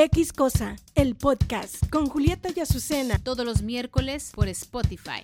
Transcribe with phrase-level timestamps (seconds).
[0.00, 3.18] X Cosa, el podcast con Julieta y Azucena.
[3.18, 5.22] Todos los miércoles por Spotify.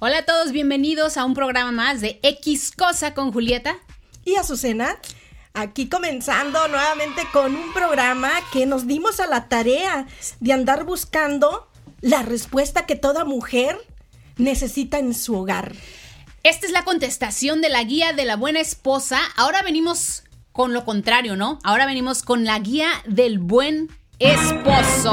[0.00, 3.78] Hola a todos, bienvenidos a un programa más de X Cosa con Julieta.
[4.24, 4.98] Y Azucena,
[5.54, 10.08] aquí comenzando nuevamente con un programa que nos dimos a la tarea
[10.40, 11.70] de andar buscando
[12.00, 13.78] la respuesta que toda mujer
[14.36, 15.76] necesita en su hogar.
[16.42, 19.20] Esta es la contestación de la guía de la buena esposa.
[19.36, 20.24] Ahora venimos
[20.58, 21.60] con lo contrario, ¿no?
[21.62, 25.12] Ahora venimos con la guía del buen esposo.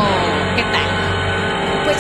[0.55, 1.84] ¿Qué tal?
[1.84, 1.98] Pues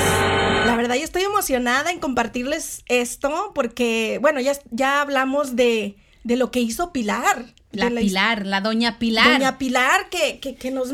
[0.65, 6.37] la verdad yo estoy emocionada en compartirles esto porque, bueno, ya, ya hablamos de, de
[6.37, 7.53] lo que hizo Pilar.
[7.71, 9.33] La, Pilar, la doña Pilar.
[9.33, 10.89] Doña Pilar que, que, que nos...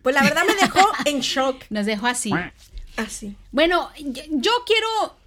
[0.00, 1.64] Pues la verdad me dejó en shock.
[1.68, 2.32] Nos dejó así.
[2.96, 3.36] Así.
[3.52, 5.18] Bueno, yo, yo quiero...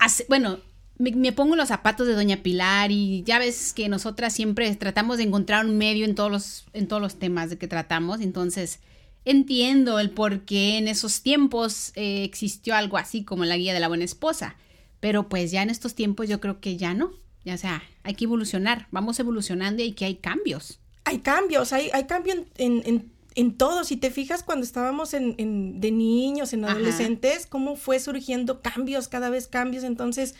[0.00, 0.58] hacer- bueno,
[0.98, 5.16] me, me pongo los zapatos de Doña Pilar y ya ves que nosotras siempre tratamos
[5.18, 8.20] de encontrar un medio en todos los, en todos los temas de que tratamos.
[8.20, 8.80] Entonces,
[9.24, 13.80] entiendo el por qué en esos tiempos eh, existió algo así como la guía de
[13.80, 14.56] la buena esposa.
[15.00, 17.12] Pero pues ya en estos tiempos yo creo que ya no.
[17.44, 18.88] Ya o sea, hay que evolucionar.
[18.90, 20.80] Vamos evolucionando y que hay cambios.
[21.04, 23.84] Hay cambios, hay, hay cambio en, en, en, en todo.
[23.84, 26.72] Si te fijas cuando estábamos en, en- de niños, en Ajá.
[26.74, 29.84] adolescentes, cómo fue surgiendo cambios, cada vez cambios.
[29.84, 30.34] Entonces,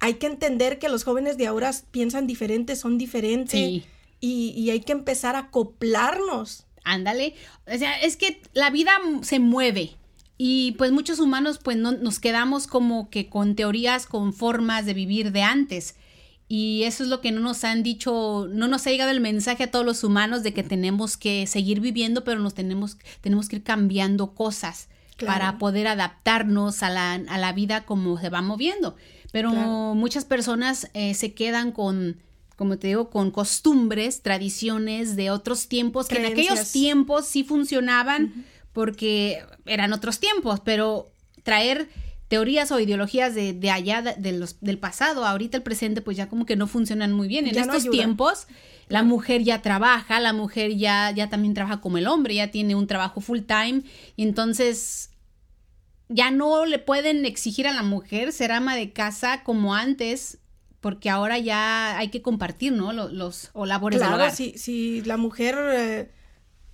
[0.00, 3.52] hay que entender que los jóvenes de ahora piensan diferentes, son diferentes.
[3.60, 3.84] Sí.
[4.20, 6.66] Y, y hay que empezar a acoplarnos.
[6.84, 7.34] Ándale.
[7.72, 8.92] O sea, es que la vida
[9.22, 9.96] se mueve.
[10.38, 14.94] Y pues muchos humanos pues no, nos quedamos como que con teorías, con formas de
[14.94, 15.96] vivir de antes.
[16.48, 19.64] Y eso es lo que no nos han dicho, no nos ha llegado el mensaje
[19.64, 23.56] a todos los humanos de que tenemos que seguir viviendo, pero nos tenemos, tenemos que
[23.56, 25.34] ir cambiando cosas Claro.
[25.38, 28.96] para poder adaptarnos a la, a la vida como se va moviendo.
[29.32, 29.94] Pero Claro.
[29.94, 32.18] muchas personas eh, se quedan con,
[32.56, 38.44] como te digo, con costumbres, tradiciones de otros tiempos que en aquellos tiempos sí funcionaban
[38.72, 41.10] porque eran otros tiempos, pero
[41.42, 41.88] traer
[42.28, 46.16] teorías o ideologías de, de allá, de, de los, del pasado, ahorita el presente, pues
[46.16, 47.46] ya como que no funcionan muy bien.
[47.48, 48.46] En Ya estos tiempos,
[48.88, 52.76] la mujer ya trabaja, la mujer ya, ya también trabaja como el hombre, ya tiene
[52.76, 53.82] un trabajo full time,
[54.14, 55.09] y entonces
[56.12, 60.38] ya no le pueden exigir a la mujer ser ama de casa como antes,
[60.80, 62.92] porque ahora ya hay que compartir, ¿no?
[62.92, 64.34] Los, los o labores del Claro, hogar.
[64.36, 66.10] si, si la mujer eh,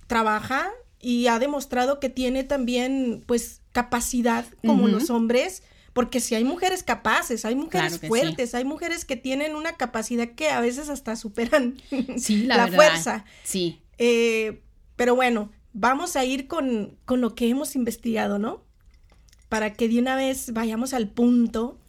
[0.07, 5.61] trabaja y ha demostrado que tiene también, pues, capacidad como los hombres,
[5.93, 8.09] porque si hay mujeres capaces, hay mujeres Claro que sí.
[8.09, 11.77] fuertes, hay mujeres que tienen una capacidad que a veces hasta superan
[12.17, 12.75] Sí, la, la verdad.
[12.75, 13.25] fuerza.
[13.43, 13.81] Sí.
[13.99, 14.61] Eh,
[14.95, 18.63] pero bueno, vamos a ir con, con lo que hemos investigado, ¿no?
[19.49, 21.79] Para que de una vez vayamos al punto.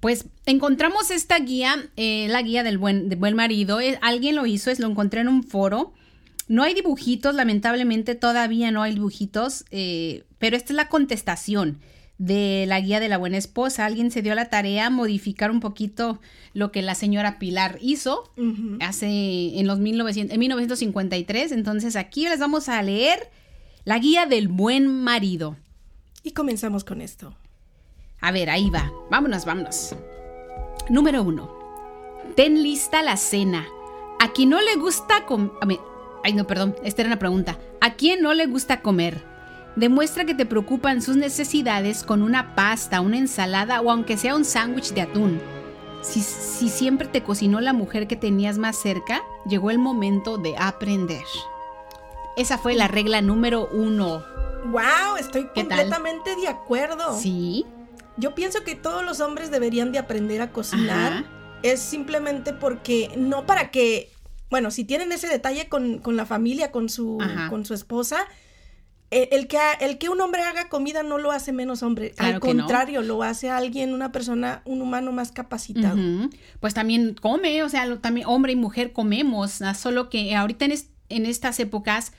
[0.00, 3.80] Pues encontramos esta guía, eh, la guía del buen, del buen marido.
[3.80, 5.92] eh, alguien lo hizo, es, lo encontré en un foro.
[6.48, 11.78] No hay dibujitos, lamentablemente todavía no hay dibujitos, eh, pero esta es la contestación
[12.18, 13.86] de la guía de la buena esposa.
[13.86, 16.20] Alguien se dio la tarea a modificar un poquito
[16.52, 18.32] lo que la señora Pilar hizo
[18.80, 21.52] hace en los 1900, en 1953.
[21.52, 23.30] Entonces aquí les vamos a leer
[23.84, 25.56] la guía del buen marido.
[26.22, 27.34] Y comenzamos con esto.
[28.20, 28.92] A ver, ahí va.
[29.10, 29.96] Vámonos, vámonos.
[30.88, 31.50] Número uno.
[32.36, 33.66] Ten lista la cena.
[34.20, 35.80] A quien no le gusta comer...
[36.22, 36.76] Ay, no, perdón.
[36.84, 37.58] Esta era una pregunta.
[37.80, 39.24] ¿A quién no le gusta comer?
[39.74, 44.44] Demuestra que te preocupan sus necesidades con una pasta, una ensalada o aunque sea un
[44.44, 45.40] sándwich de atún.
[46.02, 50.54] Si, si siempre te cocinó la mujer que tenías más cerca, llegó el momento de
[50.56, 51.24] aprender.
[52.36, 54.22] Esa fue la regla número uno.
[54.66, 55.16] ¡Wow!
[55.18, 57.18] Estoy completamente de acuerdo.
[57.18, 57.66] Sí.
[58.16, 61.12] Yo pienso que todos los hombres deberían de aprender a cocinar.
[61.12, 61.24] Ajá.
[61.62, 64.10] Es simplemente porque, no para que,
[64.50, 67.48] bueno, si tienen ese detalle con, con la familia, con su, Ajá.
[67.48, 68.18] con su esposa,
[69.10, 72.12] el que, el que un hombre haga comida no lo hace menos hombre.
[72.12, 72.40] Claro Al no.
[72.40, 75.98] contrario, lo hace alguien, una persona, un humano más capacitado.
[76.60, 79.74] Pues también come, o sea, lo- también hombre y mujer comemos, ¿no?
[79.74, 82.12] solo que ahorita en, es- en estas épocas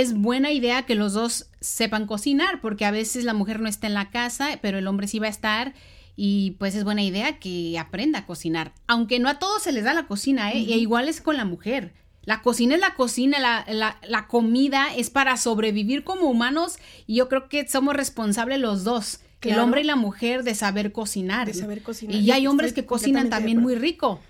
[0.00, 3.86] es buena idea que los dos sepan cocinar, porque a veces la mujer no está
[3.86, 5.74] en la casa, pero el hombre sí va a estar.
[6.20, 8.72] Y pues es buena idea que aprenda a cocinar.
[8.88, 10.58] Aunque no a todos se les da la cocina, ¿eh?
[10.58, 11.92] Y igual es con la mujer.
[12.24, 17.14] La cocina es la cocina, la, la- la comida es para sobrevivir como humanos y
[17.14, 21.46] yo creo que somos responsables los dos, el hombre y la mujer, de saber cocinar.
[21.46, 22.16] De saber cocinar.
[22.16, 24.20] Y ya hay hombres estoy que cocinan también muy rico.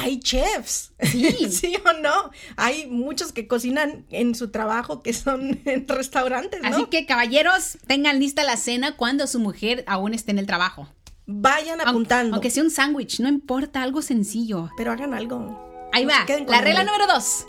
[0.00, 0.92] Hay chefs.
[1.02, 1.30] Sí.
[1.50, 2.30] ¿Sí o no?
[2.56, 6.68] Hay muchos que cocinan en su trabajo que son en restaurantes, ¿no?
[6.68, 10.88] Así que caballeros, tengan lista la cena cuando su mujer aún esté en el trabajo.
[11.26, 12.36] Vayan apuntando.
[12.36, 14.70] Aunque sea un sándwich, no importa, algo sencillo.
[14.78, 15.90] Pero hagan algo.
[15.92, 17.46] Ahí No va, la regla número dos.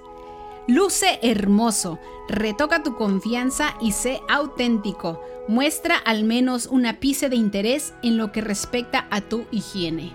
[0.67, 1.99] Luce hermoso.
[2.27, 5.23] Retoca tu confianza y sé auténtico.
[5.47, 10.13] Muestra al menos un ápice de interés en lo que respecta a tu higiene.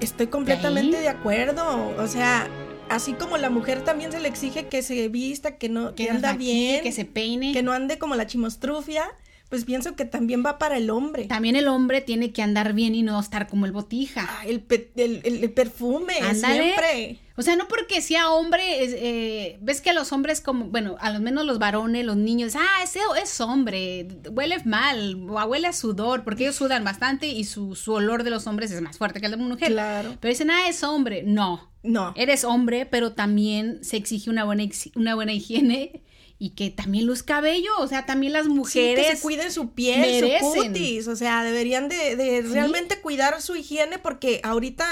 [0.00, 1.94] Estoy completamente de acuerdo.
[1.98, 2.48] O sea,
[2.88, 6.32] así como la mujer también se le exige que se vista, que no, que, anda
[6.32, 7.52] maquille, bien, que se peine.
[7.52, 9.04] que no ande como la chimostrufia,
[9.48, 11.24] pues pienso que también va para el hombre.
[11.26, 14.26] También el hombre tiene que andar bien y no estar como el botija.
[14.28, 16.62] Ah, el, pe- el- el- el perfume, Ándale.
[16.62, 17.18] siempre.
[17.38, 20.96] O sea, no porque sea hombre, es, eh, ves que a los hombres como, bueno,
[21.00, 25.66] a lo menos los varones, los niños, ah, ese es hombre, huele mal, o huele
[25.68, 28.96] a sudor, porque ellos sudan bastante y su, su olor de los hombres es más
[28.98, 29.68] fuerte que el de una mujer.
[29.70, 30.16] Claro.
[30.20, 31.22] Pero dicen, ah, es hombre.
[31.24, 32.14] No, No.
[32.16, 36.02] eres hombre, pero también se exige una buena, una buena higiene
[36.38, 39.06] y que también luzca bello, o sea, también las Sí, mujeres...
[39.08, 40.40] que se cuiden su piel, merecen.
[40.40, 42.48] su cutis, o sea, deberían de, de Sí.
[42.48, 44.86] realmente cuidar su higiene porque ahorita,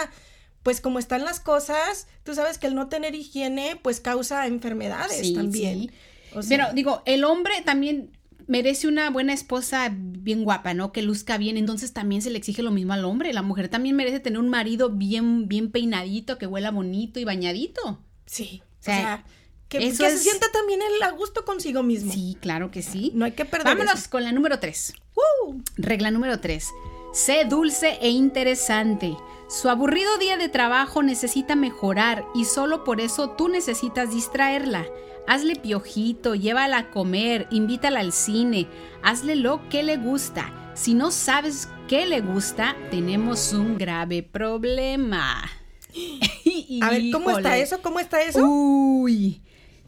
[0.65, 5.19] pues como están las cosas, tú sabes que el no tener higiene, pues causa enfermedades
[5.19, 5.79] Sí, también.
[5.83, 5.91] sí.
[6.35, 8.11] O sea, Pero digo, el hombre también
[8.49, 10.91] merece una buena esposa bien guapa, ¿no?
[10.93, 13.33] Que luzca bien, entonces también se le exige lo mismo al hombre.
[13.33, 18.01] La mujer también merece tener un marido bien, bien peinadito, que huela bonito y bañadito.
[18.27, 19.25] sí, o sea, sea,
[19.69, 22.13] que, eso que es- se sienta también él a gusto consigo mismo.
[22.13, 23.13] Sí, claro que sí.
[23.15, 24.11] No hay que perder Vámonos eso.
[24.11, 24.93] con la número tres.
[25.47, 25.55] ¡Uh!
[25.77, 26.69] Regla número 3.
[27.15, 29.15] Sé dulce e interesante.
[29.61, 34.85] Su aburrido día de trabajo necesita mejorar y solo por eso tú necesitas distraerla.
[35.29, 38.67] Hazle piojito, llévala a comer, invítala al cine,
[39.05, 40.53] hazle lo que le gusta.
[40.75, 45.49] Si no sabes qué le gusta, tenemos un grave problema.
[46.83, 47.81] A ver, ¿cómo está eso?
[47.81, 48.45] ¿Cómo está eso?
[48.45, 49.41] Uy.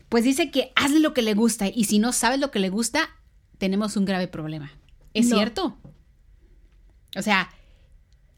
[0.08, 2.68] Pues dice que hazle lo que le gusta y si no sabes lo que le
[2.68, 3.10] gusta,
[3.58, 4.70] tenemos un grave problema.
[5.12, 5.34] ¿Es No.
[5.36, 5.76] cierto?
[7.16, 7.50] O sea,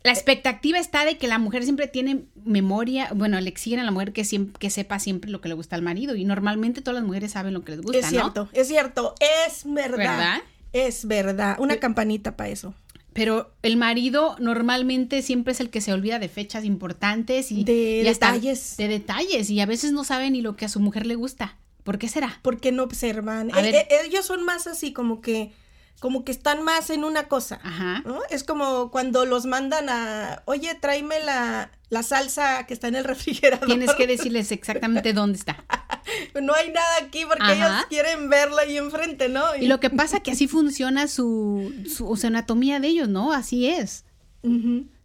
[0.05, 3.91] la expectativa está de que la mujer siempre tiene memoria, bueno, le exigen a la
[3.91, 6.95] mujer que, siem- que sepa siempre lo que le gusta al marido y normalmente todas
[7.01, 8.11] las mujeres saben lo que les gusta, es ¿no?
[8.11, 9.15] cierto, es cierto,
[9.49, 9.97] es verdad.
[9.99, 10.39] ¿Verdad?
[10.73, 11.57] Es verdad.
[11.59, 12.75] Una campanita para eso.
[13.13, 18.01] Pero el marido normalmente siempre es el que se olvida de fechas importantes y De
[18.01, 18.77] y detalles.
[18.77, 21.57] de detalles y a veces no sabe ni lo que a su mujer le gusta.
[21.83, 22.39] ¿Por qué será?
[22.43, 23.51] porque no observan.
[23.55, 25.53] A E- e- ellos son más así como que
[26.01, 27.61] como que están más en una cosa.
[27.63, 28.03] Ajá.
[28.05, 28.21] ¿no?
[28.31, 33.05] Es como cuando los mandan a, oye, tráeme la, la salsa que está en el
[33.13, 33.67] refrigerador.
[33.67, 35.65] Tienes que decirles exactamente dónde está.
[36.41, 37.55] no hay nada aquí porque Ajá.
[37.55, 39.57] ellos quieren verlo ahí enfrente, ¿no?
[39.57, 43.33] Y lo que pasa que así funciona su, su, su anatomía de ellos, ¿no?
[43.33, 44.05] Así es.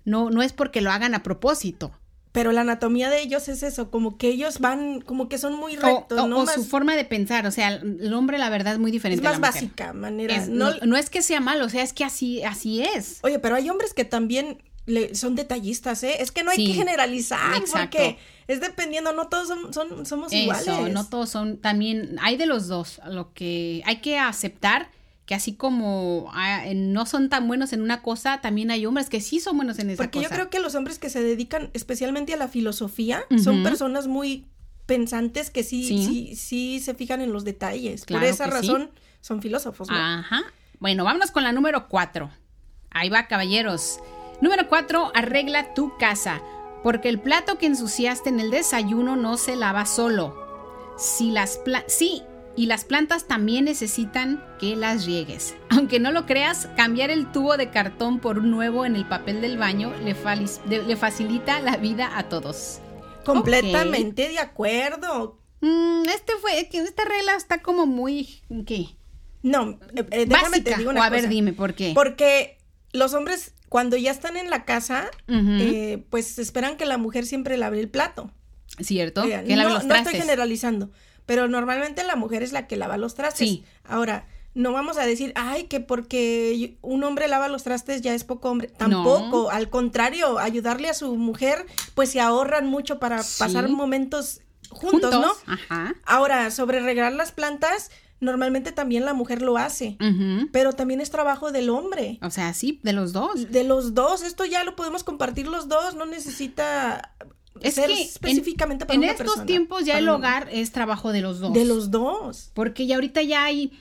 [0.06, 1.92] No, no es porque lo hagan a propósito.
[2.34, 5.78] Pero la anatomía de ellos es eso, como que ellos van, como que son muy
[5.78, 6.40] O, rectos, o- ¿no?
[6.40, 7.46] o Más- su forma de pensar.
[7.48, 9.26] O sea, el hombre, la verdad, es muy es diferente.
[9.26, 9.62] a más la mujer.
[9.64, 10.36] básica manera.
[10.36, 13.20] Es- no, no, no es que sea malo, o sea, es que así, así es.
[13.22, 14.58] Oye, pero hay hombres que también
[14.88, 16.16] le- son detallistas, ¿eh?
[16.20, 16.66] Es que no hay Sí.
[16.68, 17.98] que generalizar, Exacto.
[18.00, 20.92] porque es dependiendo, no todos son, son- somos Eso, iguales.
[20.94, 23.00] no todos son, también hay de los dos.
[23.08, 24.90] Lo que hay que aceptar
[25.26, 29.22] que así como ah, no son tan buenos en una cosa, también hay hombres que
[29.22, 30.30] sí son buenos en esa Porque cosa.
[30.30, 34.46] yo creo que los hombres que se dedican especialmente a la filosofía son personas muy
[34.86, 36.06] pensantes que sí, Sí.
[36.06, 38.04] sí, sí, se fijan en los detalles.
[38.06, 38.52] Claro Por esa sí.
[38.52, 38.92] razón
[39.22, 39.96] son filósofos, ¿no?
[39.96, 40.42] Ajá.
[40.80, 42.30] Bueno, vámonos con la número cuatro.
[42.92, 44.00] Ahí va, caballeros.
[44.42, 46.42] Número cuatro, arregla tu casa.
[46.84, 50.36] Porque el plato que ensuciaste en el desayuno no se lava solo.
[50.98, 52.22] Si las pla- sí,
[52.56, 55.56] y las plantas también necesitan que las riegues.
[55.70, 59.42] Aunque no lo creas, cambiar el tubo de cartón por un nuevo en el papel
[59.42, 60.16] del baño le,
[60.96, 62.80] facilita la vida a todos.
[63.26, 65.40] Completamente de acuerdo.
[65.62, 68.88] Mm, este fue, esta regla está como muy, ¿qué?
[69.42, 70.78] No, eh, eh, déjame te Básica.
[70.78, 71.92] digo O una a ver, dime, ¿por qué?
[71.96, 72.58] Porque
[72.94, 77.58] los hombres, cuando ya están en la casa, eh, pues esperan que la mujer siempre
[77.58, 78.32] lave el plato.
[78.80, 79.24] ¿Cierto?
[79.24, 80.14] Eh, que lave no, los no trastes.
[80.14, 80.92] estoy generalizando,
[81.26, 83.48] pero normalmente la mujer es la que lava los trastes.
[83.48, 83.64] Sí.
[83.84, 84.26] Ahora,
[84.56, 88.50] no vamos a decir, ay, que porque un hombre lava los trastes ya es poco
[88.52, 88.68] hombre.
[88.68, 91.66] Tampoco, al contrario, ayudarle a su mujer,
[91.96, 93.40] pues se ahorran mucho para Sí.
[93.40, 95.32] pasar momentos juntos, ¿no?
[95.48, 95.96] Ajá.
[96.06, 97.90] Ahora, sobre regar las plantas,
[98.20, 99.98] normalmente también la mujer lo hace,
[100.52, 102.20] pero también es trabajo del hombre.
[102.22, 103.52] O sea, sí, de los dos.
[103.52, 107.14] De los dos, esto ya lo podemos compartir los dos, no necesita
[107.62, 110.72] Es ser que específicamente en, para en una estos persona, tiempos ya el hogar es
[110.72, 111.54] trabajo de los dos.
[111.54, 112.52] De los dos.
[112.54, 113.72] Porque ya ahorita ya hay,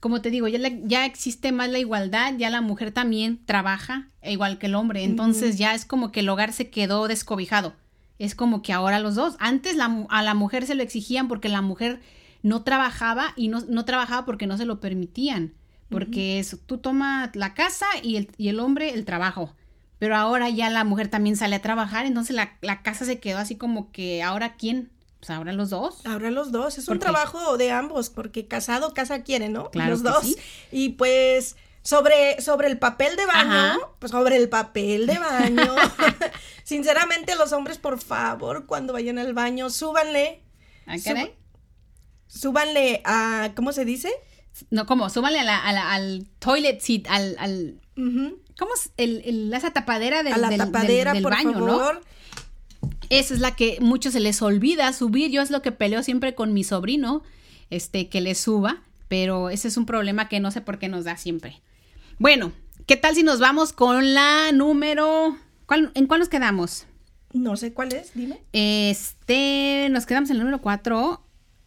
[0.00, 4.10] como te digo, ya, la- ya existe más la igualdad, ya la mujer también trabaja
[4.20, 5.04] e igual que el hombre.
[5.04, 7.74] Entonces ya es como que el hogar se quedó descobijado.
[8.18, 9.34] Es como que ahora los dos.
[9.40, 12.00] Antes la a la mujer se lo exigían porque la mujer
[12.42, 15.54] no trabajaba y no, no trabajaba porque no se lo permitían.
[15.90, 19.54] Porque es, tú tomas la casa y el, y el hombre el trabajo.
[20.04, 23.38] Pero ahora ya la mujer también sale a trabajar, entonces la, la casa se quedó
[23.38, 26.04] así como que ahora quién, pues ahora los dos.
[26.04, 27.04] Ahora los dos, es ¿Por un qué?
[27.04, 29.70] trabajo de ambos, porque casado, casa quiere, ¿no?
[29.70, 30.22] Claro los dos.
[30.24, 30.36] sí.
[30.70, 33.78] Y pues sobre, sobre el papel de baño, Ajá.
[33.98, 35.74] pues sobre el papel de baño.
[36.64, 40.42] Sinceramente, los hombres, por favor, cuando vayan al baño, súbanle,
[40.86, 41.32] Ah, Sub-
[42.26, 44.10] súbanle a, ¿cómo se dice?
[44.70, 45.08] No, ¿cómo?
[45.08, 47.80] Súbanle a la- a la- al toilet seat, al, al.
[48.58, 48.90] ¿Cómo es?
[48.96, 51.90] El, el- esa tapadera del, a la del- tapadera, del por baño, ¿no?
[53.10, 55.30] Esa es la que muchos se les olvida subir.
[55.30, 57.22] Yo es lo que peleo siempre con mi sobrino,
[57.70, 61.04] este, que le suba, pero ese es un problema que no sé por qué nos
[61.04, 61.60] da siempre.
[62.18, 62.52] Bueno,
[62.86, 65.36] ¿qué tal si nos vamos con la número...
[65.66, 66.86] ¿cuál- ¿En cuál nos quedamos?
[67.32, 68.40] No sé cuál es, dime.
[68.52, 71.20] Este, nos quedamos en la número 4.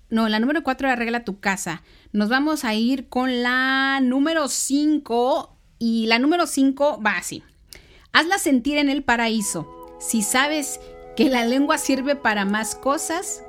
[0.10, 1.84] No, la número 4 arregla tu casa.
[2.14, 5.57] Nos vamos a ir con la número 5.
[5.80, 7.44] Y la número 5 va así.
[8.14, 9.68] Hazla sentir en el paraíso.
[10.00, 10.80] Si sabes
[11.16, 13.44] que la lengua sirve para más cosas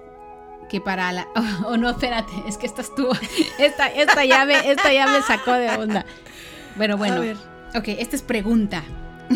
[0.69, 1.29] que para la...
[1.67, 3.13] Oh, no, espérate, es que esta estuvo...
[3.59, 6.05] Esta, esta, ya me, esta ya me sacó de onda.
[6.77, 7.17] Pero bueno.
[7.17, 7.37] A ver.
[7.75, 8.83] Ok, esta es pregunta.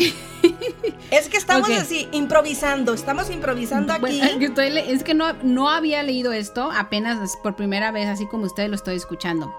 [1.11, 4.01] Es que estamos así, improvisando, estamos improvisando aquí.
[4.01, 8.69] Bueno, es que no, no había leído esto, apenas por primera vez, así como ustedes
[8.69, 9.53] lo estoy escuchando.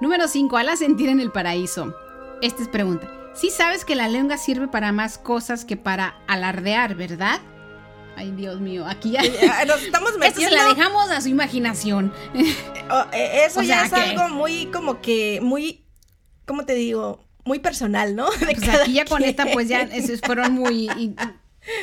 [0.00, 1.94] Número 5, ala sentir en el paraíso.
[2.42, 3.10] Esta es pregunta.
[3.34, 7.40] Sí sabes que la lengua sirve para más cosas que para alardear, ¿verdad?
[8.16, 9.20] Ay, Dios mío, aquí ya...
[9.52, 10.56] Ah, Nos estamos Esto se metiendo.
[10.56, 12.12] la dejamos a su imaginación.
[12.88, 15.84] Oh, eh, eso O ya sea es que- algo muy, como que, muy,
[16.44, 17.18] ¿cómo te digo?
[17.44, 18.30] Muy personal, ¿no?
[18.40, 19.30] De Pues aquí ya con quien.
[19.30, 20.88] esta, pues ya esos fueron muy...
[20.96, 21.16] y-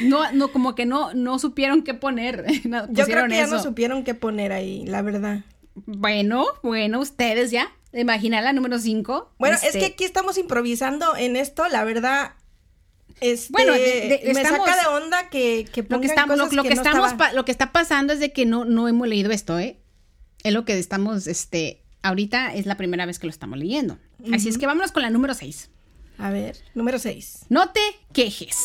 [0.04, 2.46] no, no, como que no, no supieron qué poner.
[2.64, 5.42] No, Yo creo que ya no supieron qué poner ahí, la verdad.
[5.76, 7.70] Bueno, bueno, ustedes ya.
[7.94, 9.34] Imagina la número Este, 5.
[9.38, 12.34] Bueno, es que aquí estamos improvisando en esto, la verdad.
[13.22, 13.80] Este, Bueno, de-
[14.24, 16.70] de- me estamos- saca de onda que, que Lo que, estamos, lo, cosas lo que,
[16.70, 19.32] no estamos estaba- pa- lo que está pasando es de que no, no hemos leído
[19.32, 19.80] esto, ¿eh?
[20.44, 23.98] Es lo que estamos, este, ahorita es la primera vez que lo estamos leyendo.
[24.34, 25.70] Así es que vámonos con la número 6.
[26.18, 27.46] A ver, número 6.
[27.50, 27.82] No te
[28.14, 28.58] quejes.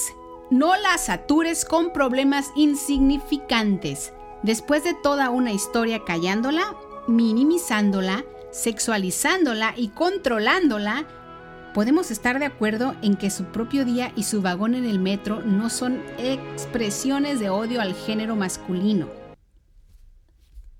[0.51, 4.13] No la satures con problemas insignificantes.
[4.43, 6.75] Después de toda una historia callándola,
[7.07, 11.07] minimizándola, sexualizándola y controlándola,
[11.75, 15.43] podemos estar de acuerdo en que su propio día y su vagón en el metro
[15.43, 19.09] no son expresiones de odio al género masculino.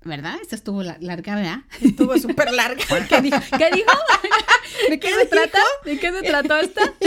[0.03, 0.35] ¿Verdad?
[0.41, 1.57] Esta estuvo la- larga, ¿verdad?
[1.81, 2.83] Estuvo súper larga.
[3.09, 3.37] ¿Qué dijo?
[3.57, 3.91] ¿Qué dijo?
[4.89, 5.29] ¿De qué, ¿Qué se dijo?
[5.29, 5.59] trata?
[5.83, 6.93] ¿De qué se trató esta?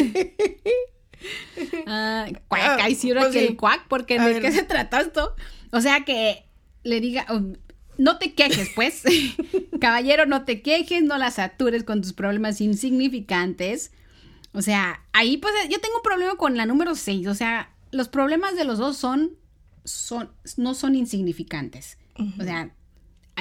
[1.87, 3.39] Ah, cuac, Ah, ahí sí, pues sí.
[3.39, 5.37] el cuac, porque ¿de qué se trata esto?
[5.71, 6.45] O sea que
[6.83, 7.55] le diga, um,
[7.99, 9.03] no te quejes, pues.
[9.81, 13.93] Caballero, no te quejes, no la satures con tus problemas insignificantes.
[14.53, 17.27] O sea, ahí pues yo tengo un problema con la número 6.
[17.27, 19.33] O sea, los problemas de los dos son,
[19.85, 21.99] son no son insignificantes.
[22.39, 22.75] O sea,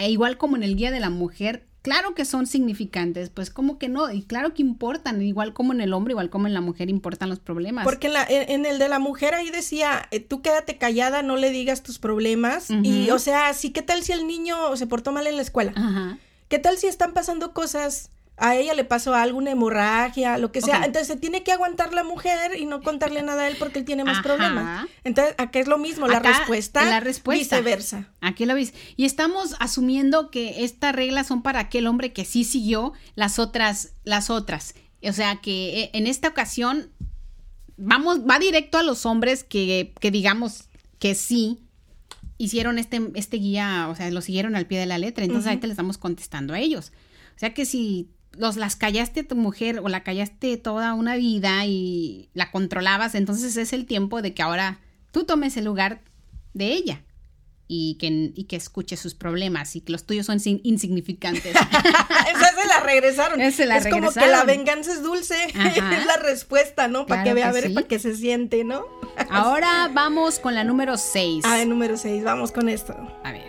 [0.08, 3.90] igual como en el Día de la Mujer, claro que son significantes, pues como que
[3.90, 6.90] no, y claro que importan, igual como en el hombre, igual como en la mujer
[6.90, 7.84] importan los problemas.
[7.86, 11.36] Porque en, la- en- el de la mujer ahí decía, eh, tú quédate callada, no
[11.38, 12.70] le digas tus problemas.
[12.84, 15.74] Y, o sea, sí, ¿qué tal si el niño se portó mal en la escuela?
[15.76, 16.18] Ajá.
[16.50, 18.12] ¿Qué tal si están pasando cosas?
[18.42, 20.78] A ella le pasó alguna hemorragia, lo que sea.
[20.84, 23.86] Entonces se tiene que aguantar la mujer y no contarle nada a él porque él
[23.86, 24.24] tiene más Ajá.
[24.24, 24.88] problemas.
[25.04, 26.84] Entonces, acá es lo mismo, la Acá, respuesta.
[26.84, 27.58] la respuesta.
[27.58, 28.10] Viceversa.
[28.20, 28.74] Aquí lo ves.
[28.98, 33.94] Y estamos asumiendo que estas reglas son para aquel hombre que sí siguió las otras,
[34.04, 34.74] las otras.
[35.04, 36.92] O sea que eh, en esta ocasión
[37.78, 40.66] vamos, va directo a los hombres que, que digamos
[41.00, 41.60] que sí
[42.38, 45.24] hicieron este, este guía, o sea, lo siguieron al pie de la letra.
[45.26, 46.92] Entonces ahorita le estamos contestando a ellos.
[47.36, 51.16] O sea que si los las callaste a tu mujer o la callaste toda una
[51.16, 54.80] vida y la controlabas, entonces es el tiempo de que ahora
[55.12, 56.02] tú tomes el lugar
[56.54, 57.04] de ella
[57.74, 61.56] y que, y que escuche sus problemas y que los tuyos son insignificantes.
[61.56, 63.40] Esa se la regresaron.
[63.40, 65.38] Esa se la es como que la venganza es dulce.
[65.56, 65.98] Ajá.
[65.98, 67.06] es la respuesta, ¿no?
[67.06, 67.74] Para que vea, a ver, sí.
[67.74, 68.86] para que se siente, ¿no?
[69.30, 71.46] Ahora vamos con la número 6.
[71.48, 72.94] Ah, número 6, vamos con esto.
[73.24, 73.48] A ver.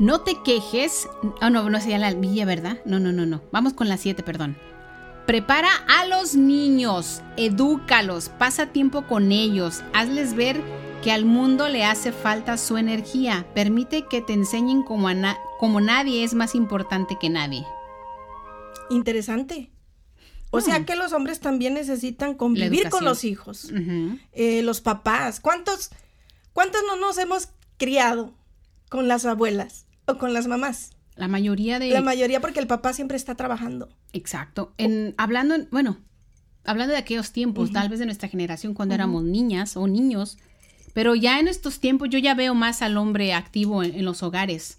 [0.00, 1.08] No te quejes.
[1.40, 2.78] Ah, no, no sería la villa, ¿verdad?
[2.84, 3.42] No, no, no, no.
[3.52, 4.56] Vamos con la 7, perdón.
[5.26, 10.60] Prepara a los niños, edúcalos, pasa tiempo con ellos, hazles ver
[11.04, 15.38] que al mundo le hace falta su energía, permite que te enseñen como, a na-
[15.58, 17.64] como nadie es más importante que nadie.
[18.88, 19.70] Interesante.
[20.50, 23.70] O sea que los hombres también necesitan convivir con los hijos.
[24.32, 25.38] Eh, los papás.
[25.38, 25.90] ¿Cuántos,
[26.52, 28.32] ¿Cuántos no nos hemos criado
[28.88, 30.90] con las abuelas o con las mamás?
[31.16, 31.90] La mayoría de...
[31.90, 33.88] La mayoría porque el papá siempre está trabajando.
[34.12, 34.72] Exacto.
[34.78, 35.98] En, hablando, en- bueno,
[36.64, 40.38] hablando de aquellos tiempos, tal vez de nuestra generación cuando éramos niñas o niños,
[40.92, 44.22] Pero ya en estos tiempos yo ya veo más al hombre activo en, en los
[44.22, 44.78] hogares.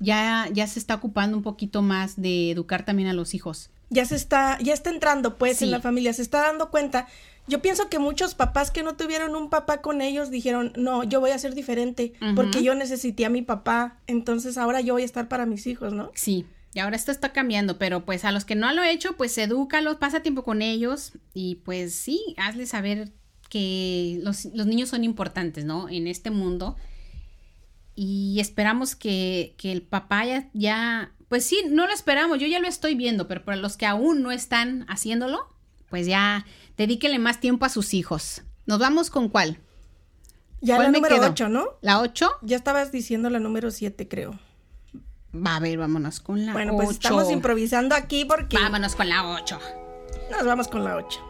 [0.00, 3.70] Ya, ya se está ocupando un poquito más de educar también a los hijos.
[3.88, 7.06] Ya se está, ya está entrando pues en la familia, se está dando cuenta.
[7.48, 11.20] Yo pienso que muchos papás que no tuvieron un papá con ellos dijeron, no, yo
[11.20, 15.04] voy a ser diferente, porque yo necesité a mi papá, entonces ahora yo voy a
[15.04, 16.10] estar para mis hijos, ¿no?
[16.14, 16.44] Sí,
[16.76, 19.38] y ahora esto está cambiando, pero pues a los que no lo he hecho, pues
[19.38, 23.12] edúcalos, pasa tiempo con ellos y pues sí, hazles saber
[23.48, 25.88] que los, los niños son importantes, ¿no?
[25.88, 26.76] En este mundo.
[27.94, 32.60] Y esperamos que, que el papá ya, ya, pues sí, no lo esperamos, yo ya
[32.60, 35.48] lo estoy viendo, pero para los que aún no están haciéndolo,
[35.90, 38.42] pues ya dedíquenle más tiempo a sus hijos.
[38.66, 39.58] ¿Nos vamos con cuál?
[40.60, 41.30] Ya ¿Cuál la me número quedó?
[41.30, 41.64] 8, ¿no?
[41.80, 42.30] ¿La 8?
[42.42, 44.38] Ya estabas diciendo la número 7, creo.
[45.34, 46.54] Va a ver, vámonos con la 8.
[46.54, 49.58] Bueno, pues estamos improvisando aquí porque Vámonos con la 8.
[50.30, 51.20] nos vamos con la 8.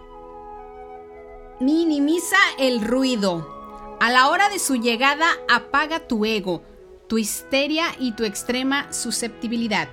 [1.60, 3.96] Minimiza el ruido.
[4.00, 6.62] A la hora de su llegada, apaga tu ego,
[7.08, 9.88] tu histeria y tu extrema susceptibilidad.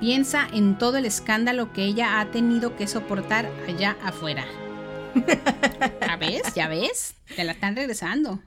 [0.00, 4.44] Piensa en todo el escándalo que ella ha tenido que soportar allá afuera.
[6.00, 6.42] ¿Ya ves?
[6.54, 7.14] ¿Ya ves?
[7.36, 8.40] Te la están regresando.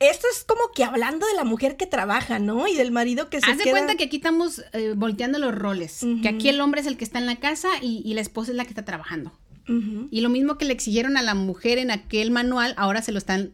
[0.00, 2.66] Esto es como que hablando de la mujer que trabaja, ¿no?
[2.66, 3.74] Y del marido que se Haz de queda...
[3.74, 6.00] cuenta que aquí estamos eh, volteando los roles.
[6.22, 8.52] Que aquí el hombre es el que está en la casa y, y la esposa
[8.52, 9.38] es la que está trabajando.
[9.68, 13.18] Y lo mismo que le exigieron a la mujer en aquel manual, ahora se lo
[13.18, 13.52] están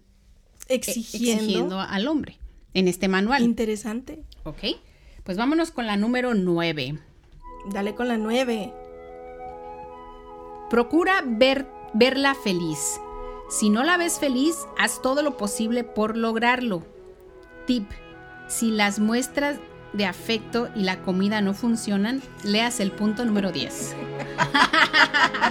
[0.69, 1.43] eh, Exigiendo.
[1.43, 2.39] exigiendo al hombre
[2.75, 3.43] en este manual.
[3.43, 4.23] Interesante.
[4.45, 4.59] ¿Ok?
[5.25, 6.99] Pues vámonos con la número 9.
[7.71, 8.73] Dale con la 9.
[10.71, 13.01] Procura ver, verla feliz.
[13.51, 16.83] Si no la ves feliz, haz todo lo posible por lograrlo.
[17.67, 17.91] Tip.
[18.49, 19.59] Si las muestras
[19.93, 23.95] de afecto y la comida no funcionan, leas el punto número 10.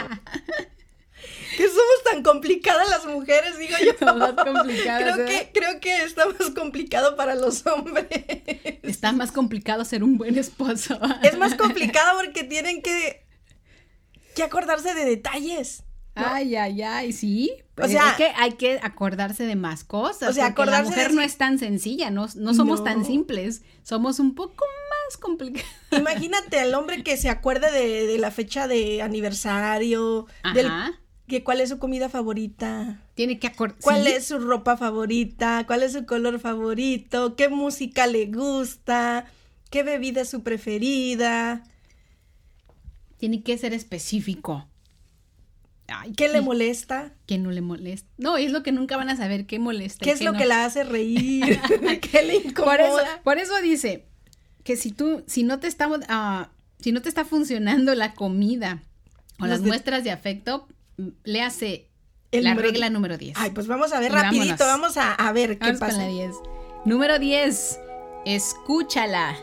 [2.12, 3.96] Tan complicadas las mujeres, digo yo.
[4.36, 5.50] Complicadas, creo, ¿eh?
[5.54, 8.08] que, creo que está más complicado para los hombres.
[8.84, 11.00] Está más complicado ser un buen esposo.
[11.24, 13.26] Es más complicado porque tienen que,
[14.36, 15.84] que acordarse de detalles.
[16.14, 17.52] Ay, ay, ay, sí.
[17.78, 20.30] O O sea- es que hay que acordarse de más cosas.
[20.30, 22.84] O sea, la acordarse de mujer no es tan sencilla, no, no somos No.
[22.84, 25.70] tan simples, somos un poco más complicados.
[25.92, 30.70] Imagínate al hombre que se acuerde de, de la fecha de aniversario, del.
[31.32, 33.82] Que cuál es su comida favorita, Tiene que acordarse.
[33.84, 39.26] cuál es su ropa favorita, cuál es su color favorito, qué música le gusta,
[39.70, 41.64] qué bebida es su preferida,
[43.18, 44.68] Tiene que ser específico.
[45.88, 48.10] Ay, qué le molesta, Que no le molesta.
[48.18, 50.04] No, es lo que nunca van a saber, qué molesta.
[50.04, 50.38] qué es lo no.
[50.38, 51.60] que la hace reír,
[52.12, 52.76] qué le incomoda.
[52.78, 54.06] Por eso, por eso dice
[54.64, 58.84] que si tú, si no te estamos, ah, si no te está funcionando la comida
[59.40, 60.68] o Los las de- muestras de afecto,
[61.24, 61.90] le hace
[62.32, 63.38] El la número regla número 10.
[63.38, 64.96] Ay, pues vamos a ver Y rapidito, vámonos.
[64.96, 66.02] vamos a, a ver qué Vamos con pasa.
[66.02, 66.36] la 10.
[66.86, 67.80] Número 10.
[68.26, 69.36] Escúchala.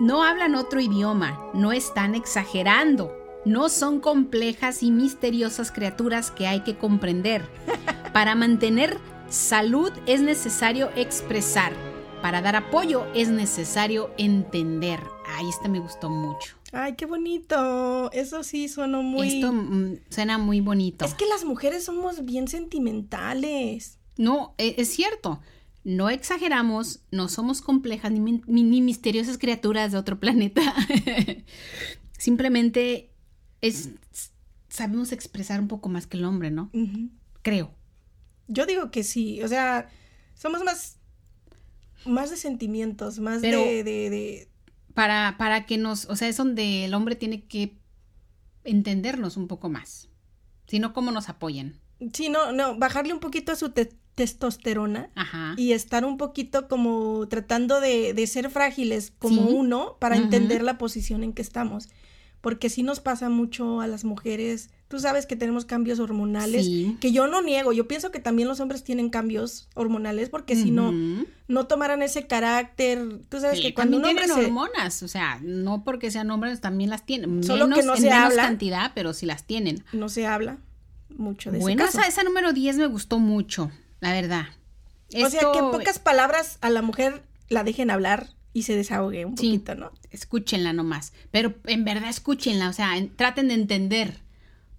[0.00, 3.16] No hablan otro idioma, no están exagerando.
[3.44, 7.42] No son complejas y misteriosas criaturas que hay que comprender.
[8.12, 11.72] Para mantener salud es necesario expresar.
[12.20, 15.00] Para dar apoyo es necesario entender.
[15.26, 16.56] Ay, este me gustó mucho.
[16.72, 18.10] Ay, qué bonito.
[18.12, 19.28] Eso sí sonó muy.
[19.28, 21.04] Esto mm, suena muy bonito.
[21.04, 23.98] Es que las mujeres somos bien sentimentales.
[24.16, 25.40] No, e- es cierto.
[25.84, 30.62] No exageramos, no somos complejas ni, ni- ni misteriosas criaturas de otro planeta.
[32.18, 33.10] Simplemente
[33.60, 33.90] es,
[34.68, 36.70] sabemos expresar un poco más que el hombre, ¿no?
[37.42, 37.74] Creo.
[38.48, 39.42] Yo digo que sí.
[39.42, 39.88] O sea,
[40.34, 40.98] somos más.
[42.04, 44.48] Más de sentimientos, más Pero- de, de, de-
[44.94, 47.78] Para, para que nos, o sea, es donde el hombre tiene que
[48.64, 50.08] entendernos un poco más.
[50.66, 51.80] Si no, ¿cómo nos apoyan?
[52.12, 55.54] Sí, no, no, bajarle un poquito a su te- testosterona Ajá.
[55.56, 59.54] y estar un poquito como tratando de, de ser frágiles como Sí.
[59.54, 61.88] uno para entender la posición en que estamos.
[62.40, 64.70] Porque sí nos pasa mucho a las mujeres.
[64.92, 66.98] Tú sabes que tenemos cambios hormonales, Sí.
[67.00, 67.72] que yo no niego.
[67.72, 70.92] Yo pienso que también los hombres tienen cambios hormonales porque si no,
[71.48, 73.20] no tomaran ese carácter.
[73.30, 74.44] Tú sabes Sí, que cuando un hombre tienen se...
[74.50, 77.42] hormonas, o sea, no porque sean hombres también las tienen.
[77.42, 78.42] Solo que Menos- no en se menos habla.
[78.42, 79.82] cantidad, pero sí las tienen.
[79.94, 80.58] no se habla
[81.16, 82.00] mucho de Bueno, ese caso.
[82.00, 84.44] esa, esa número 10 me gustó mucho, la verdad.
[85.14, 89.24] O sea, que en pocas palabras a la mujer la dejen hablar y se desahogue
[89.24, 89.46] un Sí.
[89.58, 89.90] poquito, ¿no?
[90.10, 94.18] Escúchenla nomás, pero en verdad escúchenla, o sea, en- traten de entender,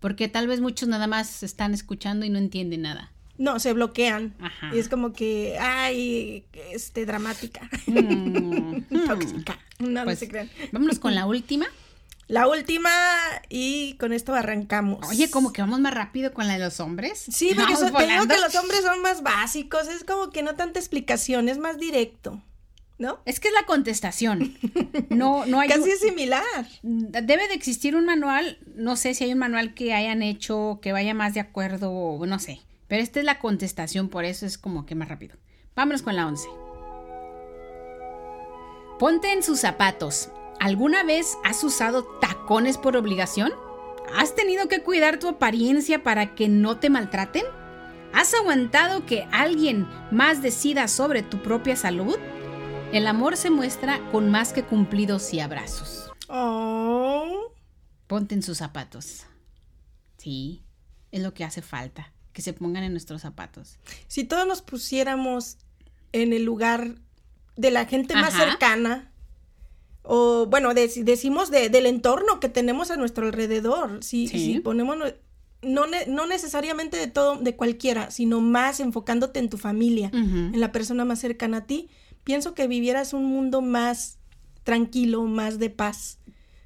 [0.04, 3.14] porque tal vez muchos nada más están escuchando y no entienden nada.
[3.38, 4.36] No, se bloquean.
[4.42, 4.76] Ajá.
[4.76, 7.70] Y es como que, ay, este, dramática.
[7.86, 9.58] Mm, Tóxica.
[9.80, 10.50] No, no Pues, se crean.
[10.74, 11.68] Vámonos con la última.
[12.28, 12.90] La última
[13.48, 15.08] y con esto arrancamos.
[15.08, 17.24] Oye, como que vamos más rápido con la de los hombres.
[17.32, 20.56] Sí, porque so, te digo que los hombres son más básicos, es como que no
[20.56, 22.44] tanta explicación, es más directo.
[22.98, 23.20] ¿No?
[23.26, 24.54] Es que es la contestación.
[25.10, 25.70] No, no hay.
[25.70, 26.44] Casi similar.
[26.82, 28.58] Debe de existir un manual.
[28.76, 32.40] No sé si hay un manual que hayan hecho que vaya más de acuerdo, no
[32.40, 32.62] sé.
[32.88, 35.36] Pero esta es la contestación, por eso es como que más rápido.
[35.76, 36.48] Vámonos con la 11.
[39.00, 40.30] Ponte en sus zapatos.
[40.60, 43.52] ¿Alguna vez has usado tacones por obligación?
[44.16, 47.44] ¿Has tenido que cuidar tu apariencia para que no te maltraten?
[48.14, 52.18] ¿Has aguantado que alguien más decida sobre tu propia salud?
[52.94, 56.12] El amor se muestra con más que cumplidos y abrazos.
[56.30, 57.52] Oh.
[58.08, 59.24] Ponte en sus zapatos.
[60.18, 60.62] Sí,
[61.12, 63.80] es lo que hace falta, que se pongan en nuestros zapatos.
[64.08, 65.58] Si todos nos pusiéramos
[66.12, 66.96] en el lugar
[67.56, 69.12] de la gente más cercana,
[70.04, 74.54] o bueno, de- decimos de- del entorno que tenemos a nuestro alrededor, si, Sí.
[74.54, 75.06] si ponemos, no,
[75.64, 80.60] no, ne- no necesariamente de todo, de cualquiera, sino más enfocándote en tu familia, en
[80.60, 81.90] la persona más cercana a ti,
[82.24, 84.18] pienso que vivieras un mundo más
[84.64, 86.20] tranquilo, más de paz.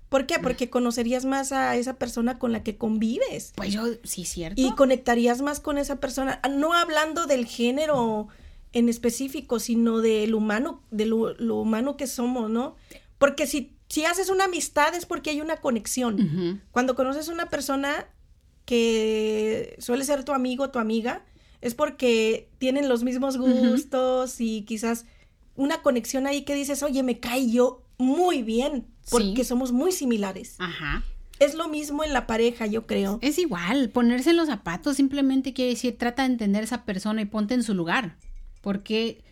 [0.09, 0.39] ¿Por qué?
[0.39, 4.61] Porque conocerías más a esa persona con la que convives Pues yo, sí, cierto.
[4.61, 8.29] y conectarías más con esa persona, no hablando del género
[8.71, 12.75] en específico, sino del humano, de lo, lo humano que somos, ¿no?
[13.17, 16.61] Porque si, si haces una amistad es porque hay una conexión.
[16.71, 18.07] Cuando conoces una persona
[18.65, 21.25] que suele ser tu amigo o tu amiga,
[21.61, 25.05] es porque tienen los mismos gustos y quizás
[25.57, 29.43] una conexión ahí que dices, oye, me cae yo muy bien, porque Sí.
[29.43, 30.55] somos muy similares.
[30.59, 31.03] Ajá.
[31.39, 33.19] Es lo mismo en la pareja, yo creo.
[33.21, 37.21] Es igual, ponerse en los zapatos simplemente quiere decir trata de entender a esa persona
[37.21, 38.17] y ponte en su lugar.
[38.61, 39.23] ¿Por qué,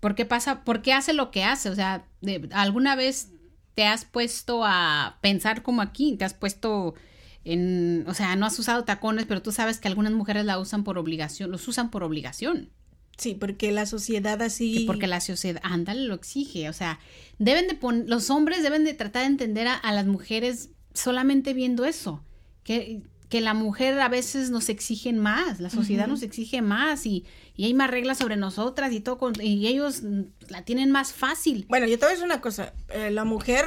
[0.00, 1.68] por qué pasa, por qué hace lo que hace?
[1.70, 3.30] O sea, de- ¿alguna vez
[3.74, 6.16] te has puesto a pensar como aquí?
[6.16, 6.94] ¿Te has puesto
[7.44, 10.82] en, o sea, no has usado tacones, pero tú sabes que algunas mujeres la usan
[10.84, 12.70] por obligación, los usan por obligación?
[13.16, 14.80] Sí, porque la sociedad así...
[14.80, 16.68] que porque la sociedad, ándale, lo exige.
[16.68, 16.98] O sea,
[17.38, 21.54] deben de poner, los hombres deben de tratar de entender a, a las mujeres solamente
[21.54, 22.22] viendo eso.
[22.64, 27.24] Que, que la mujer a veces nos exigen más, la sociedad nos exige más y,
[27.56, 30.02] y hay más reglas sobre nosotras y todo, con- y ellos
[30.48, 31.66] la tienen más fácil.
[31.68, 32.72] Bueno, yo te voy a decir una cosa.
[32.90, 33.64] eh, la mujer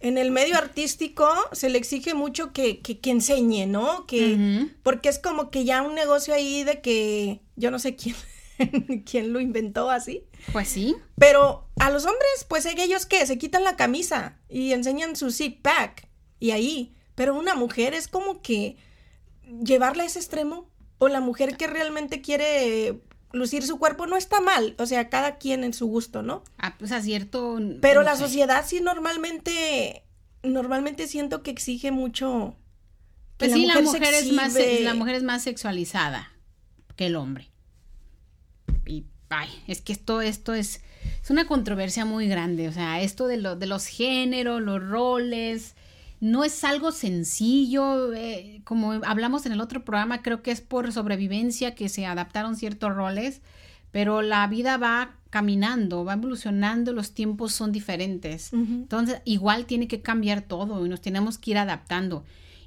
[0.00, 4.06] en el medio artístico se le exige mucho que, que, que enseñe, ¿no?
[4.06, 4.68] Que.
[4.82, 8.14] Porque es como que ya un negocio ahí de que yo no sé quién,
[9.04, 10.24] quién lo inventó así.
[10.52, 10.96] Pues sí.
[11.16, 15.62] Pero a los hombres, pues ellos qué, se quitan la camisa y enseñan su zip
[15.62, 16.94] pack y ahí.
[17.14, 18.76] Pero una mujer es como que
[19.64, 20.70] llevarla a ese extremo.
[21.00, 23.00] O la mujer que realmente quiere
[23.32, 24.74] lucir su cuerpo no está mal.
[24.78, 26.42] O sea, cada quien en su gusto, ¿no?
[26.58, 27.58] Ah, pues a cierto.
[27.80, 28.24] Pero no la sé.
[28.24, 30.04] sociedad sí normalmente,
[30.42, 32.56] normalmente siento que exige mucho.
[33.36, 36.32] que Pues sí, la se mujer, es más, la mujer es más sexualizada
[36.96, 37.50] que el hombre.
[38.88, 40.80] Y, ay, es que esto, esto es,
[41.22, 42.68] es una controversia muy grande.
[42.68, 45.74] O sea, esto de, lo, de los géneros, los roles,
[46.20, 48.12] no es algo sencillo.
[48.14, 52.56] eh, como hablamos en el otro programa, creo que es por sobrevivencia que se adaptaron
[52.56, 53.40] ciertos roles,
[53.90, 58.52] pero la vida va caminando, va evolucionando, los tiempos son diferentes.
[58.52, 62.24] Entonces, igual tiene que cambiar todo y nos tenemos que ir adaptando.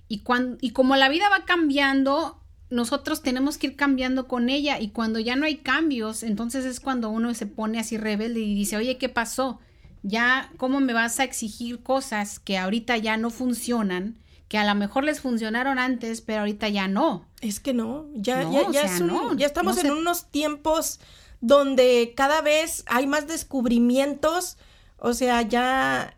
[0.07, 2.40] Y, cuando, y como la vida va cambiando,
[2.71, 4.79] nosotros tenemos que ir cambiando con ella.
[4.79, 8.55] Y cuando ya no hay cambios, entonces es cuando uno se pone así rebelde y
[8.55, 9.59] dice, oye, ¿qué pasó?
[10.03, 14.17] Ya, ¿cómo me vas a exigir cosas que ahorita ya no funcionan?
[14.47, 17.25] Que a lo mejor les funcionaron antes, pero ahorita ya no.
[17.41, 19.91] Es que no, ya, No, ya, ya sea, es un- no, ya estamos no en
[19.91, 20.99] unos tiempos
[21.39, 24.57] donde cada vez hay más descubrimientos,
[24.97, 26.17] o sea, ya,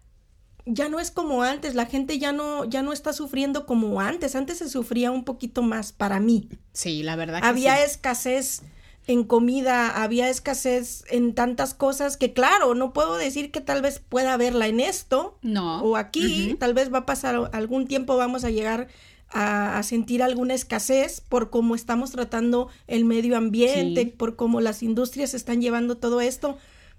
[0.66, 4.36] ya no es como antes, la gente ya no, ya no está sufriendo como antes,
[4.36, 6.48] antes se sufría un poquito más para mí.
[6.72, 7.84] Sí, la verdad que Había sí.
[7.84, 8.62] escasez
[9.06, 14.00] en comida, había escasez en tantas cosas que claro, no puedo decir que tal vez
[14.00, 15.82] pueda haberla en esto No.
[15.84, 18.88] o aquí, tal vez va a pasar algún tiempo, vamos a llegar
[19.30, 24.14] a, a sentir alguna escasez por cómo estamos tratando el medio ambiente, Sí.
[24.18, 26.58] por cómo las industrias están llevando todo esto,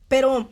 [0.09, 0.51] pero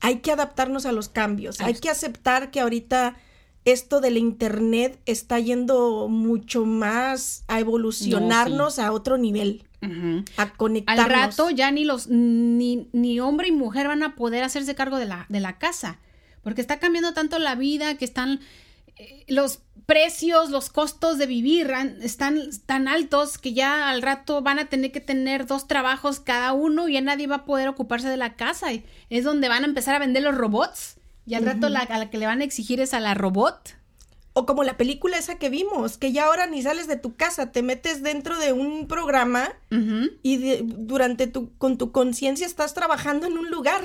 [0.00, 3.16] hay que adaptarnos a los cambios, hay que aceptar que ahorita
[3.64, 11.08] esto del internet está yendo mucho más a evolucionarnos a otro nivel, a Al conectarnos.
[11.08, 15.06] rato ya ni los ni, ni hombre y mujer van a poder hacerse cargo de
[15.06, 15.98] la, de la casa.
[16.42, 18.40] Porque está cambiando tanto la vida que están
[18.96, 21.72] eh, los precios, los costos de vivir
[22.02, 26.52] están tan altos que ya al rato van a tener que tener dos trabajos cada
[26.52, 28.66] uno y ya nadie va a poder ocuparse de la casa.
[29.08, 30.96] Es donde van a empezar a vender los robots.
[31.24, 33.76] Y al rato la, a la que le van a exigir es a la robot.
[34.34, 37.50] O como la película esa que vimos, que ya ahora ni sales de tu casa,
[37.50, 39.48] te metes dentro de un programa
[40.22, 43.80] y de- durante tu, con tu conciencia estás trabajando en un lugar.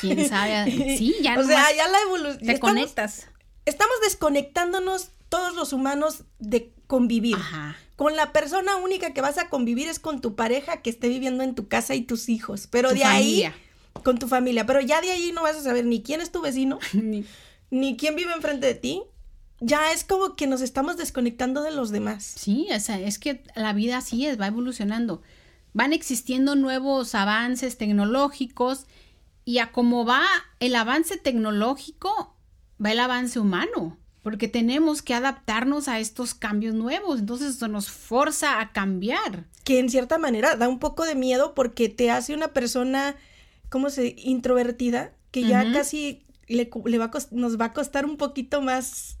[0.00, 0.70] ¿Quién sabe?
[0.98, 2.46] Sí, ya O sea, ya la evolución.
[2.46, 3.26] te conectas.
[3.66, 7.36] Estamos desconectándonos todos los humanos de convivir.
[7.36, 7.74] Ajá.
[7.96, 11.42] Con la persona única que vas a convivir es con tu pareja que esté viviendo
[11.42, 12.66] en tu casa y tus hijos.
[12.66, 13.48] Pero Tu de familia.
[13.48, 14.66] ahí, con tu familia.
[14.66, 17.24] Pero ya de ahí no vas a saber ni quién es tu vecino, Ni-
[17.70, 19.02] ni quién vive enfrente de ti.
[19.60, 22.24] Ya es como que nos estamos desconectando de los demás.
[22.24, 25.22] Sí, o sea, es que la vida así es, va evolucionando.
[25.72, 28.84] Van existiendo nuevos avances tecnológicos
[29.46, 30.24] y a cómo va
[30.60, 32.36] el avance tecnológico,
[32.84, 37.90] va el avance humano, porque tenemos que adaptarnos a estos cambios nuevos, entonces eso nos
[37.90, 39.46] forza a cambiar.
[39.64, 43.16] Que en cierta manera da un poco de miedo porque te hace una persona,
[43.68, 44.14] ¿cómo se?
[44.18, 49.18] Introvertida, que ya casi le, le va a nos va a costar un poquito más.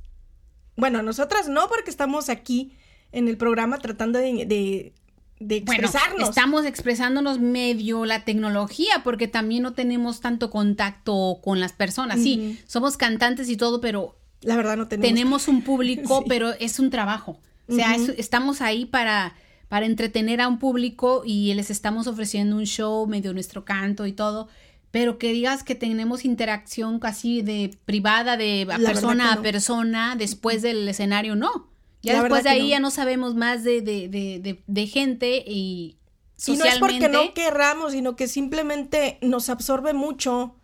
[0.76, 2.72] Bueno, nosotras no, porque estamos aquí
[3.12, 4.92] en el programa tratando de, de,
[5.40, 6.28] de Bueno, expresarnos.
[6.28, 12.20] estamos expresándonos medio la tecnología porque también no tenemos tanto contacto con las personas.
[12.20, 15.08] Sí, somos cantantes y todo, pero La verdad no tenemos.
[15.08, 16.24] tenemos un público, Sí.
[16.28, 17.38] pero es un trabajo.
[17.68, 18.12] O sea, Ujú.
[18.12, 19.34] es- estamos ahí para,
[19.68, 24.12] para entretener a un público y les estamos ofreciendo un show, medio nuestro canto y
[24.12, 24.48] todo.
[24.90, 29.42] Pero que digas que tenemos interacción casi de privada, de verdad persona a no.
[29.42, 31.68] persona, después del escenario, no.
[32.02, 32.68] Ya La después de ahí no.
[32.68, 35.96] ya no sabemos más de, de, de, de, gente y
[36.46, 40.56] Y no es porque no querramos, sino que simplemente nos absorbe mucho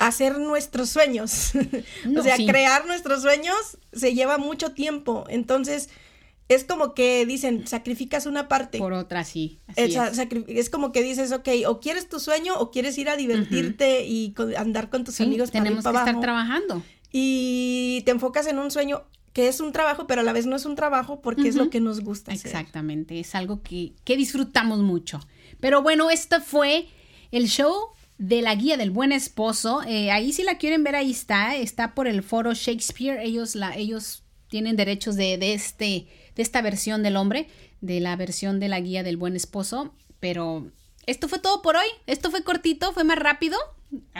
[0.00, 1.52] hacer nuestros sueños.
[2.04, 2.46] No, o sea, sí.
[2.46, 3.54] crear nuestros sueños
[3.92, 5.24] se lleva mucho tiempo.
[5.28, 5.88] Entonces,
[6.48, 8.78] es como que dicen, sacrificas una parte.
[8.78, 9.60] Por otra, sí.
[9.68, 10.18] así Es, es.
[10.18, 14.04] sacri- es como que dices, ok, o quieres tu sueño o quieres ir a divertirte
[14.06, 16.82] y co- andar con tus Sí, amigos para tenemos y que para estar trabajando.
[17.12, 20.56] Y te enfocas en un sueño que es un trabajo, pero a la vez no
[20.56, 22.46] es un trabajo porque es lo que nos gusta hacer.
[22.46, 25.20] Exactamente, es algo que, que disfrutamos mucho.
[25.60, 26.88] Pero bueno, este fue
[27.30, 29.82] el show de la guía del buen esposo.
[29.86, 31.56] Eh, ahí si la quieren ver, ahí está.
[31.56, 33.18] Está por el foro Shakespeare.
[33.22, 36.06] Ellos, la, ellos tienen derechos de, de este,
[36.36, 37.48] de esta versión del hombre,
[37.80, 39.94] de la versión de la guía del buen esposo.
[40.20, 40.70] Pero
[41.06, 41.86] esto fue todo por hoy.
[42.06, 43.56] Esto fue cortito, fue más rápido.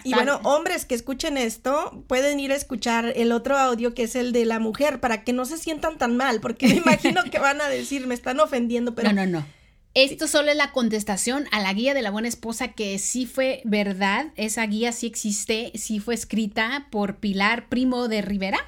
[0.02, 4.16] Y bueno, hombres que escuchen esto, pueden ir a escuchar el otro audio que es
[4.16, 7.38] el de la mujer para que no se sientan tan mal, porque me imagino que
[7.38, 9.46] van a decir, me están ofendiendo, pero no, no, no.
[9.94, 13.61] Esto solo es la contestación a la guía de la buena esposa que sí fue
[13.64, 14.26] verdad.
[14.37, 18.59] Esa guía sí existe, sí fue escrita por Pilar Primo de Rivera,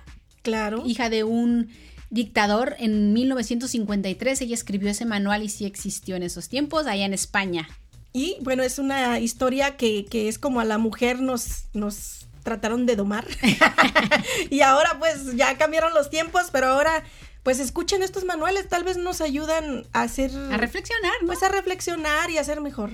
[0.43, 0.83] claro.
[0.85, 1.69] hija de un
[2.11, 4.41] dictador en 1953.
[4.41, 7.69] Ella escribió ese manual y sí existió en esos tiempos allá en España.
[8.13, 12.85] Y bueno, es una historia que, que es como a la mujer nos, nos trataron
[12.85, 13.27] de domar.
[14.51, 17.05] y ahora pues ya cambiaron los tiempos, pero ahora
[17.43, 20.31] pues escuchen estos manuales, tal vez nos ayudan a hacer...
[20.53, 21.27] A reflexionar, ¿no?
[21.27, 22.91] Pues a reflexionar y a ser mejor.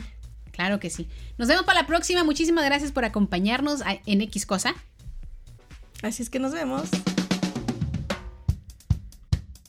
[0.53, 1.09] Claro que sí.
[1.37, 2.25] Nos vemos para la próxima.
[2.25, 4.75] Muchísimas gracias por acompañarnos a- en X Cosa.
[6.03, 6.89] Así es que nos vemos.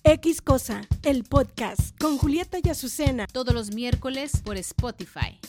[0.03, 3.27] X Cosa, el podcast con Julieta y Azucena.
[3.27, 5.39] Todos los miércoles por Spotify.